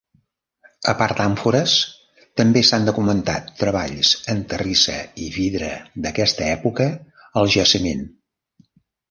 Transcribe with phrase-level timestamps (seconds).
[0.91, 1.75] A part d'àmfores
[2.41, 5.69] també s'han documentat treballs en terrissa i vidre
[6.07, 6.89] d'aquesta època
[7.43, 8.05] al jaciment.